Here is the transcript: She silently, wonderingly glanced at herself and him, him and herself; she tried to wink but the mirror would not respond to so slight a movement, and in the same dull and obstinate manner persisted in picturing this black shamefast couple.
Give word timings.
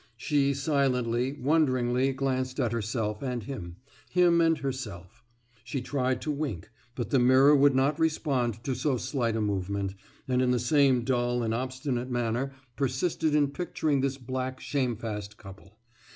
She 0.17 0.55
silently, 0.55 1.33
wonderingly 1.33 2.11
glanced 2.11 2.59
at 2.59 2.71
herself 2.71 3.21
and 3.21 3.43
him, 3.43 3.75
him 4.09 4.41
and 4.41 4.57
herself; 4.57 5.23
she 5.63 5.79
tried 5.79 6.21
to 6.23 6.31
wink 6.31 6.71
but 6.95 7.11
the 7.11 7.19
mirror 7.19 7.55
would 7.55 7.75
not 7.75 7.99
respond 7.99 8.63
to 8.63 8.73
so 8.73 8.97
slight 8.97 9.35
a 9.35 9.41
movement, 9.41 9.93
and 10.27 10.41
in 10.41 10.49
the 10.49 10.57
same 10.57 11.03
dull 11.03 11.43
and 11.43 11.53
obstinate 11.53 12.09
manner 12.09 12.51
persisted 12.75 13.35
in 13.35 13.49
picturing 13.51 14.01
this 14.01 14.17
black 14.17 14.59
shamefast 14.59 15.37
couple. 15.37 15.77